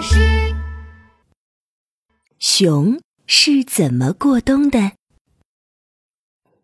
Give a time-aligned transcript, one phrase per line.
[0.00, 0.16] 巴士。
[2.38, 4.92] 熊是怎么过冬的？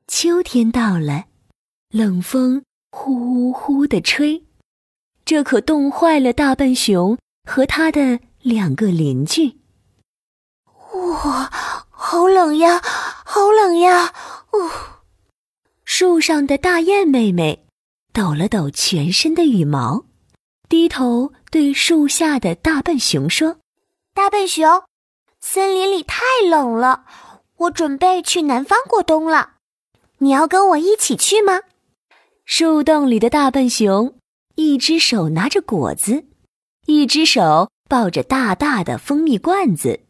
[0.06, 1.26] 秋天到了，
[1.90, 4.42] 冷风呼呼的吹，
[5.26, 9.58] 这可冻坏了大笨熊和他的两个邻居。
[10.94, 11.50] 哇，
[11.90, 14.14] 好冷呀，好冷呀！
[14.52, 15.02] 哦，
[15.84, 17.66] 树上的大雁妹妹
[18.14, 20.06] 抖了抖全身的羽毛。
[20.68, 23.58] 低头对树下的大笨熊说
[24.12, 24.82] ：“大笨熊，
[25.40, 27.04] 森林里太冷了，
[27.56, 29.54] 我准备去南方过冬了。
[30.18, 31.60] 你要跟我一起去吗？”
[32.44, 34.14] 树洞里的大笨熊
[34.56, 36.24] 一只手拿着果子，
[36.86, 40.00] 一只手抱着大大的蜂蜜罐子，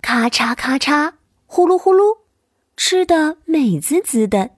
[0.00, 1.14] 咔嚓咔嚓，
[1.46, 2.18] 呼噜呼噜，
[2.76, 4.50] 吃的美滋滋的。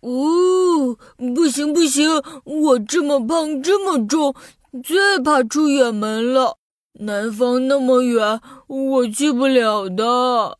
[0.00, 0.96] 哦，
[1.34, 4.34] 不行不行，我这么胖，这么重。
[4.82, 6.58] 最怕出远门了，
[7.00, 10.58] 南方那么远，我去不了的。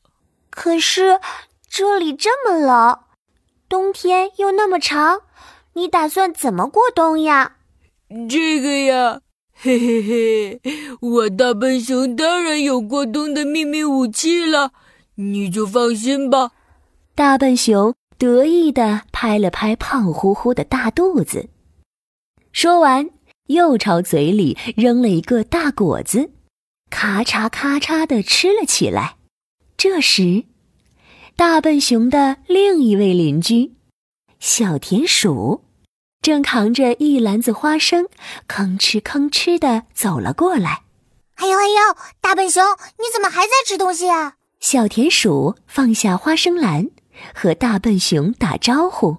[0.51, 1.21] 可是
[1.69, 2.99] 这里这么冷，
[3.69, 5.21] 冬天又那么长，
[5.75, 7.57] 你打算怎么过冬呀？
[8.29, 9.21] 这个呀，
[9.55, 10.61] 嘿嘿嘿，
[11.01, 14.73] 我大笨熊当然有过冬的秘密武器了，
[15.15, 16.51] 你就放心吧。
[17.15, 21.49] 大笨熊得意地拍了拍胖乎乎的大肚子，
[22.51, 23.09] 说完。
[23.51, 26.31] 又朝嘴里扔了一个大果子，
[26.89, 29.17] 咔嚓咔嚓的吃了起来。
[29.77, 30.45] 这时，
[31.35, 33.73] 大笨熊的另一位邻居
[34.39, 35.65] 小田鼠
[36.23, 38.07] 正扛着一篮子花生，
[38.47, 40.83] 吭哧吭哧的走了过来。
[41.35, 42.63] 哎呦哎呦，大笨熊，
[42.99, 44.35] 你怎么还在吃东西啊？
[44.61, 46.89] 小田鼠放下花生篮，
[47.35, 49.17] 和大笨熊打招呼。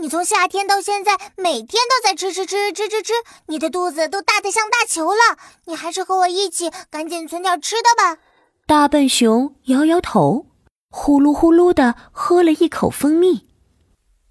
[0.00, 3.12] 你从夏天到现在，每天都在吃吃吃吃吃吃，
[3.46, 5.36] 你的肚子都大得像大球了。
[5.64, 8.22] 你还是和我一起赶紧存点吃的吧。
[8.64, 10.46] 大笨熊摇摇头，
[10.88, 13.48] 呼噜呼噜的喝了一口蜂蜜。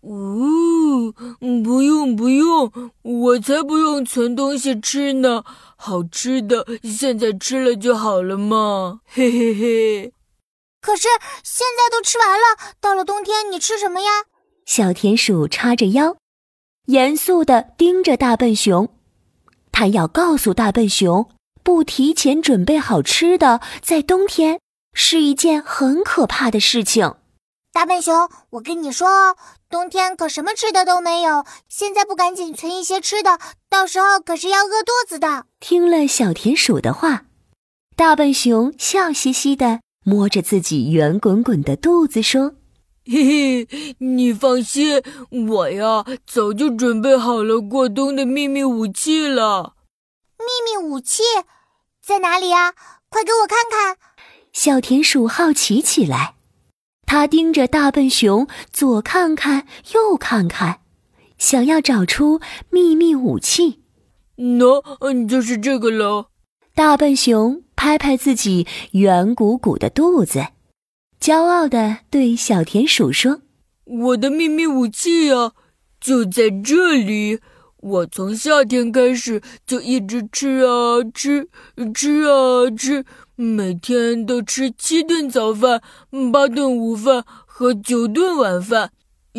[0.03, 1.11] 呜，
[1.61, 2.71] 不用不用，
[3.01, 5.43] 我才不用存东西吃呢。
[5.75, 10.13] 好吃的现在吃了就好了嘛，嘿嘿嘿。
[10.79, 11.09] 可是
[11.43, 14.09] 现在都吃完了，到了冬天你吃什么呀？
[14.67, 16.17] 小田鼠叉着腰，
[16.87, 18.89] 严肃地盯着大笨熊。
[19.71, 21.29] 他要告诉大笨熊，
[21.63, 24.59] 不提前准备好吃的，在冬天
[24.93, 27.15] 是一件很可怕的事情。
[27.71, 29.37] 大笨熊，我跟你说哦，
[29.69, 31.45] 冬天可什么吃的都没有。
[31.69, 33.39] 现在不赶紧存一些吃的，
[33.69, 35.45] 到时候可是要饿肚子的。
[35.61, 37.23] 听了小田鼠的话，
[37.95, 42.55] 大笨熊笑嘻嘻地摸着自己圆滚滚的肚子说。
[43.09, 45.01] 嘿嘿，你放心，
[45.47, 49.75] 我呀早就准备好了过冬的秘密武器了。
[50.37, 51.23] 秘密武器
[52.03, 52.73] 在哪里呀？
[53.09, 53.95] 快给我看看！
[54.51, 56.35] 小田鼠好奇起来，
[57.05, 60.81] 它盯着大笨熊左看看右看看，
[61.37, 63.83] 想要找出秘密武器。
[64.35, 66.27] 喏，嗯就是这个喽。
[66.75, 70.47] 大笨熊拍拍自己圆鼓鼓的肚子。
[71.19, 73.41] 骄傲地对小田鼠说
[73.85, 75.51] ：“我的秘密武器呀，
[75.99, 77.39] 就在这里！
[77.77, 81.49] 我从夏天开始就一直吃啊吃，
[81.93, 83.03] 吃啊吃，
[83.35, 85.81] 每天都吃七顿早饭、
[86.31, 88.91] 八顿午饭和九顿晚饭。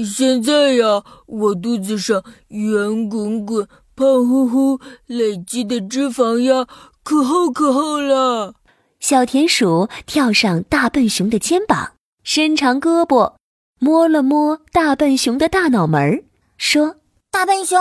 [0.05, 3.67] 现在呀，我肚子上圆滚滚、
[3.97, 6.67] 胖乎乎，累积的脂肪呀，
[7.03, 8.55] 可厚可厚了。”
[9.01, 11.93] 小田鼠跳上大笨熊的肩膀，
[12.25, 13.35] 伸长胳膊，
[13.79, 16.25] 摸了摸大笨熊的大脑门儿，
[16.57, 16.97] 说
[17.31, 17.81] ：“大笨熊，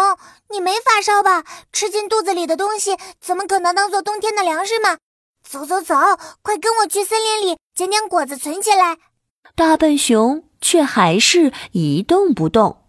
[0.52, 1.44] 你没发烧吧？
[1.74, 4.98] 吃进肚子里的东西怎么可能当做冬天的粮食嘛？
[5.44, 5.96] 走走走，
[6.44, 8.98] 快跟我去森林里捡点果子存起来。”
[9.56, 12.84] 大笨熊却还是一动不动。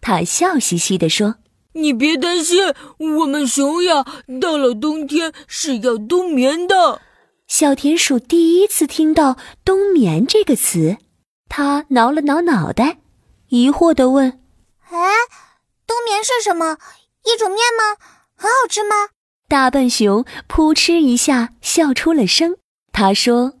[0.00, 1.34] 他笑嘻嘻地说
[1.74, 4.04] ：“你别担心，我们熊呀，
[4.40, 7.02] 到了冬天是要冬眠的。”
[7.54, 10.96] 小田鼠第一次听到“冬眠”这个词，
[11.50, 13.00] 它挠了挠脑袋，
[13.50, 14.40] 疑惑地问
[14.88, 14.98] ：“哎，
[15.86, 16.78] 冬眠是什么？
[17.26, 18.02] 一种面吗？
[18.34, 19.10] 很好吃吗？”
[19.50, 22.56] 大笨熊扑哧一下笑出了声。
[22.90, 23.52] 他说：“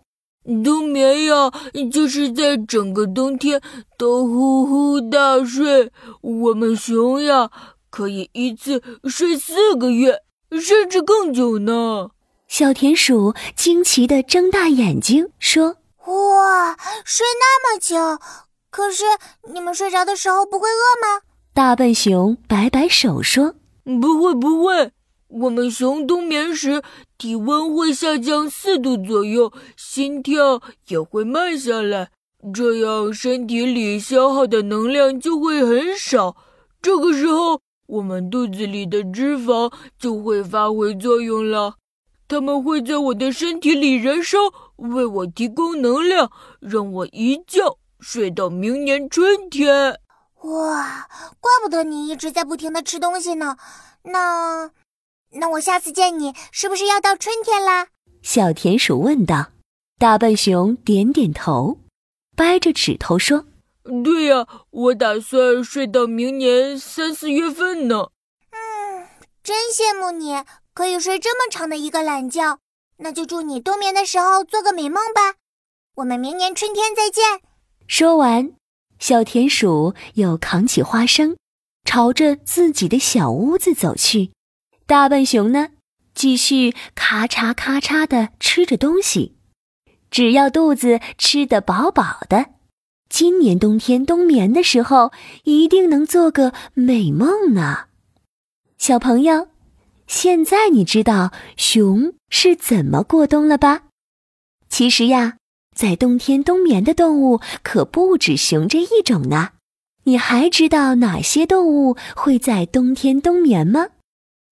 [0.64, 1.52] 冬眠呀，
[1.92, 3.60] 就是在整个冬天
[3.98, 5.92] 都呼呼大睡。
[6.22, 7.50] 我们熊呀，
[7.90, 10.22] 可以一次睡四个月，
[10.58, 12.08] 甚至更久呢。”
[12.52, 17.96] 小田鼠惊奇地睁大眼睛说：“哇，睡那么久！
[18.70, 19.04] 可是
[19.54, 21.22] 你们睡着的时候不会饿吗？”
[21.54, 23.54] 大笨熊摆摆手说
[24.02, 24.90] ：“不会，不会，
[25.28, 26.82] 我们熊冬眠时，
[27.16, 32.10] 体温会下降四度左右，心跳也会慢下来，
[32.52, 36.36] 这样身体里消耗的能量就会很少。
[36.82, 41.76] 这个时候，我们肚子里的脂肪就会发挥作用了，
[42.32, 44.38] 它们会在我的身体里燃烧，
[44.76, 50.00] 为我提供能量，让我一觉睡到明年春天。
[50.40, 51.06] 哇，
[51.40, 53.58] 怪不得你一直在不停的吃东西呢。
[54.04, 54.70] 那，
[55.32, 57.88] 那我下次见你是不是要到春天啦？
[58.22, 59.48] 小田鼠问道。
[59.98, 61.80] 大笨熊点点头，
[62.34, 63.44] 掰着指头说
[64.02, 68.08] ：“对呀，我打算睡到明年三四月份呢。”
[69.42, 72.58] 真羡慕你可以睡这么长的一个懒觉。
[72.98, 75.34] 那就祝你冬眠的时候做个美梦吧。
[75.96, 77.40] 我们明年春天再见。
[77.86, 78.52] 说完。
[78.98, 81.36] 小田鼠又扛起花生，
[81.84, 84.30] 朝着自己的小屋子走去。
[84.86, 85.70] 大笨熊呢，
[86.14, 89.36] 继续咔嚓咔嚓的吃着东西。
[90.08, 92.50] 只要肚子吃得饱饱的，
[93.08, 95.10] 今年冬天冬眠的时候，
[95.42, 97.86] 一定能做个美梦呢。
[98.82, 99.46] 小朋友，
[100.08, 103.84] 现在你知道熊是怎么过冬了吧？
[104.68, 105.36] 其实呀。
[105.72, 109.50] 在冬天冬眠的动物可不止熊这一种呢，
[110.02, 113.86] 你还知道哪些动物会在冬天冬眠吗？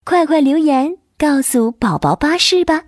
[0.04, 2.84] 快快留言告诉宝宝巴士吧。